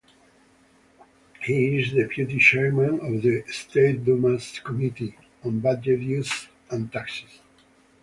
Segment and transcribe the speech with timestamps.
[1.43, 7.39] He is deputy chairman of the State Duma's Committee on Budget Issues and Taxes.